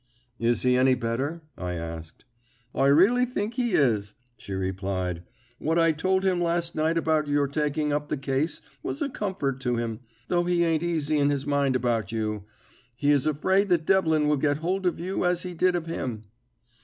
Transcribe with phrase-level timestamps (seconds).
[0.39, 2.25] "Is he any better?" I asked.
[2.73, 5.21] "I really think he is," she replied.
[5.59, 9.59] "What I told him last night about your taking up the case was a comfort
[9.59, 12.45] to him though he ain't easy in his mind about you.
[12.95, 16.23] He is afraid that Devlin will get hold of you as he did of him."